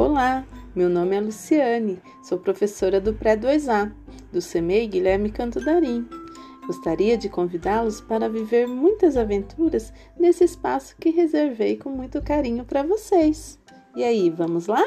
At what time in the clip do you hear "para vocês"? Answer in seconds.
12.64-13.58